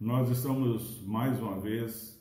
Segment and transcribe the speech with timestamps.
[0.00, 2.20] Nós estamos mais uma vez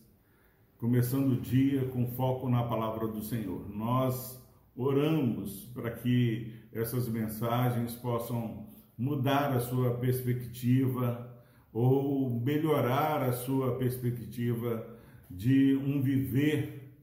[0.77, 3.67] começando o dia com foco na palavra do Senhor.
[3.67, 4.39] Nós
[4.75, 11.35] oramos para que essas mensagens possam mudar a sua perspectiva
[11.73, 14.87] ou melhorar a sua perspectiva
[15.27, 16.95] de um viver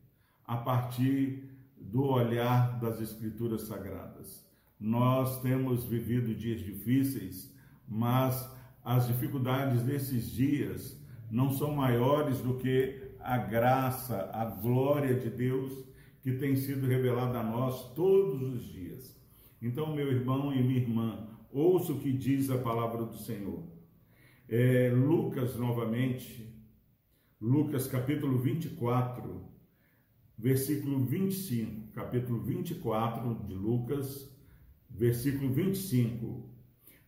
[0.47, 4.47] a partir do olhar das Escrituras Sagradas.
[4.79, 7.53] Nós temos vivido dias difíceis,
[7.89, 10.99] mas as dificuldades desses dias
[11.31, 15.85] não são maiores do que a graça, a glória de Deus
[16.23, 19.19] que tem sido revelada a nós todos os dias.
[19.61, 23.63] Então, meu irmão e minha irmã, ouça o que diz a palavra do Senhor.
[24.49, 26.51] É, Lucas, novamente,
[27.41, 29.43] Lucas capítulo 24,
[30.37, 34.31] versículo 25, capítulo 24 de Lucas,
[34.89, 36.51] versículo 25.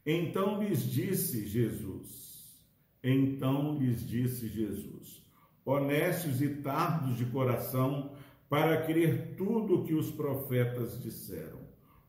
[0.05, 2.61] Então lhes disse Jesus,
[3.03, 5.25] então lhes disse Jesus,
[5.65, 8.13] honestos e tardos de coração,
[8.49, 11.61] para crer tudo o que os profetas disseram.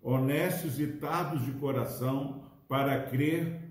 [0.01, 3.61] Honestos e tardos de coração, para crer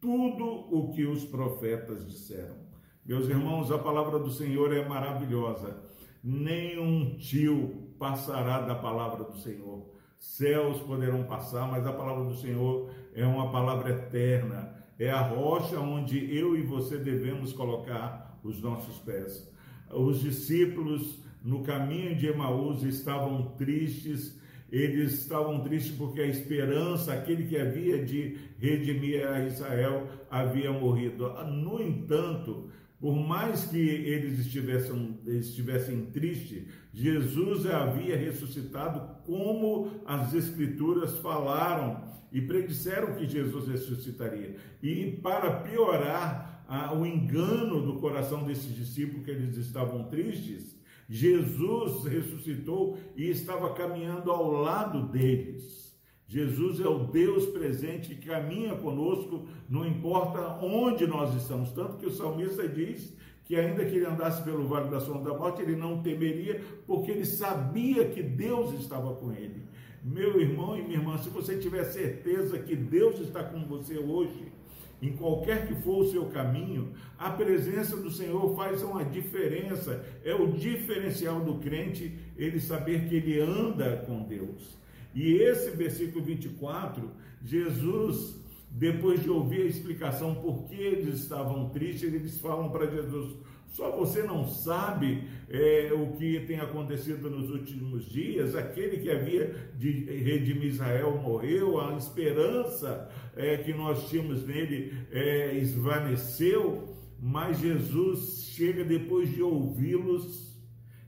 [0.00, 2.56] tudo o que os profetas disseram.
[3.04, 5.82] Meus irmãos, a palavra do Senhor é maravilhosa.
[6.22, 9.93] Nenhum tio passará da palavra do Senhor.
[10.24, 15.78] Céus poderão passar, mas a palavra do Senhor é uma palavra eterna, é a rocha
[15.78, 19.48] onde eu e você devemos colocar os nossos pés.
[19.92, 24.40] Os discípulos no caminho de Emaús estavam tristes,
[24.72, 31.28] eles estavam tristes porque a esperança, aquele que havia de redimir a Israel, havia morrido.
[31.44, 32.70] No entanto,
[33.04, 42.02] por mais que eles estivessem, estivessem tristes, Jesus havia ressuscitado como as Escrituras falaram
[42.32, 44.56] e predisseram que Jesus ressuscitaria.
[44.82, 50.74] E para piorar ah, o engano do coração desses discípulos, que eles estavam tristes,
[51.06, 55.83] Jesus ressuscitou e estava caminhando ao lado deles.
[56.26, 61.70] Jesus é o Deus presente que caminha conosco, não importa onde nós estamos.
[61.72, 63.14] Tanto que o salmista diz
[63.44, 67.10] que, ainda que ele andasse pelo vale da sombra da morte, ele não temeria, porque
[67.10, 69.62] ele sabia que Deus estava com ele.
[70.02, 74.52] Meu irmão e minha irmã, se você tiver certeza que Deus está com você hoje,
[75.00, 80.04] em qualquer que for o seu caminho, a presença do Senhor faz uma diferença.
[80.24, 84.78] É o diferencial do crente ele saber que ele anda com Deus.
[85.14, 87.10] E esse versículo 24,
[87.44, 93.36] Jesus, depois de ouvir a explicação por que eles estavam tristes, eles falam para Jesus:
[93.74, 98.54] só você não sabe é, o que tem acontecido nos últimos dias.
[98.54, 105.56] Aquele que havia de redimir Israel morreu, a esperança é, que nós tínhamos nele é,
[105.58, 106.88] esvaneceu.
[107.20, 110.56] Mas Jesus chega depois de ouvi-los,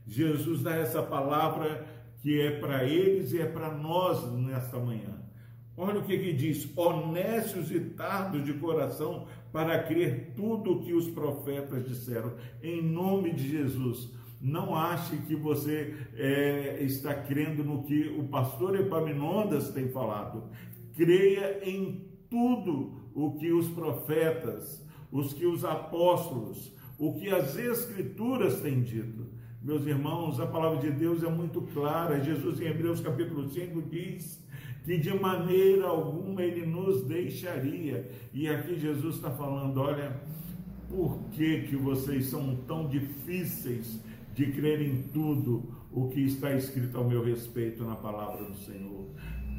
[0.05, 1.86] Jesus dá essa palavra
[2.27, 5.17] que é para eles e é para nós nesta manhã.
[5.77, 10.91] Olha o que, que diz: honestos e tardos de coração para crer tudo o que
[10.91, 14.13] os profetas disseram, em nome de Jesus.
[14.41, 20.51] Não ache que você é, está crendo no que o pastor Epaminondas tem falado.
[20.97, 28.59] Creia em tudo o que os profetas, os que os apóstolos, o que as escrituras
[28.59, 29.37] têm dito.
[29.61, 32.23] Meus irmãos, a palavra de Deus é muito clara.
[32.23, 34.45] Jesus, em Hebreus capítulo 5, diz
[34.85, 38.09] que de maneira alguma ele nos deixaria.
[38.33, 40.21] E aqui Jesus está falando: olha,
[40.87, 44.01] por que, que vocês são tão difíceis
[44.33, 49.07] de crer em tudo o que está escrito ao meu respeito na palavra do Senhor?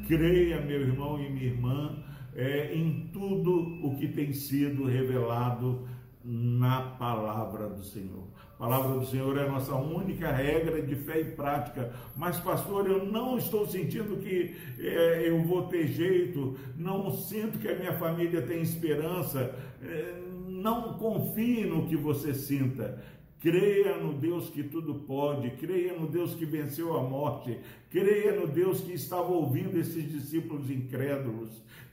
[0.07, 5.87] Creia, meu irmão e minha irmã, é, em tudo o que tem sido revelado
[6.23, 8.27] na palavra do Senhor.
[8.55, 11.93] A palavra do Senhor é a nossa única regra de fé e prática.
[12.15, 17.69] Mas, pastor, eu não estou sentindo que é, eu vou ter jeito, não sinto que
[17.69, 19.55] a minha família tem esperança.
[19.81, 23.01] É, não confie no que você sinta.
[23.39, 27.57] Creia no Deus que tudo pode, creia no Deus que venceu a morte,
[27.89, 31.49] creia no Deus que estava ouvindo esses discípulos incrédulos,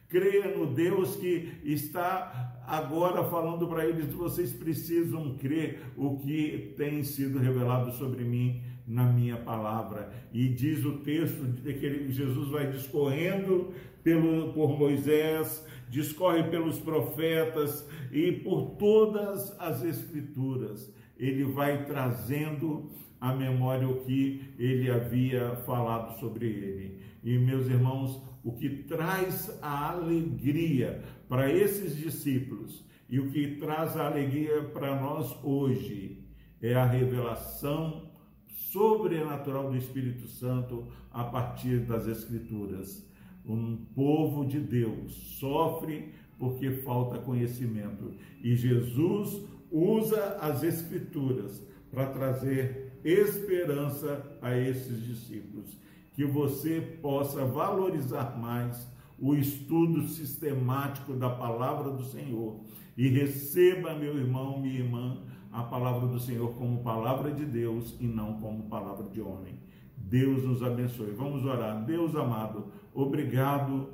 [0.09, 7.03] Creia no Deus que está agora falando para eles: vocês precisam crer o que tem
[7.03, 10.13] sido revelado sobre mim na minha palavra.
[10.33, 13.73] E diz o texto de que Jesus vai discorrendo
[14.05, 20.95] pelo, por Moisés, discorre pelos profetas e por todas as escrituras.
[21.19, 27.01] Ele vai trazendo à memória o que ele havia falado sobre ele.
[27.25, 33.97] E meus irmãos, o que traz a alegria para esses discípulos E o que traz
[33.97, 36.25] alegria para nós hoje
[36.63, 38.11] é a revelação
[38.47, 43.05] sobrenatural do Espírito Santo a partir das Escrituras.
[43.45, 52.93] Um povo de Deus sofre porque falta conhecimento e Jesus usa as Escrituras para trazer
[53.05, 55.79] esperança a esses discípulos.
[56.17, 62.61] Que você possa valorizar mais o estudo sistemático da palavra do Senhor
[62.97, 65.19] e receba, meu irmão, minha irmã,
[65.53, 69.61] a palavra do Senhor como palavra de Deus e não como palavra de homem.
[69.97, 71.13] Deus nos abençoe.
[71.13, 71.85] Vamos orar.
[71.85, 73.89] Deus amado, obrigado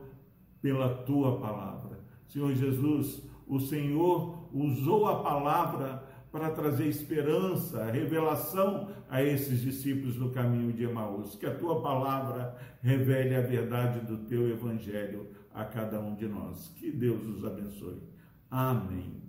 [0.61, 2.01] pela tua palavra.
[2.29, 6.03] Senhor Jesus, o Senhor usou a palavra
[6.33, 11.37] para trazer esperança, revelação a esses discípulos no caminho de Emaús.
[11.37, 16.73] Que a tua palavra revele a verdade do teu evangelho a cada um de nós.
[16.79, 18.03] Que Deus os abençoe.
[18.51, 19.23] Amém.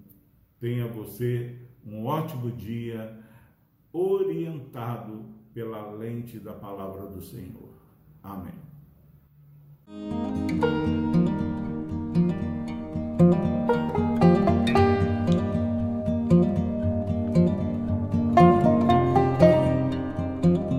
[0.62, 3.20] Tenha você um ótimo dia
[3.92, 7.74] orientado pela lente da palavra do Senhor.
[8.24, 8.63] Amém.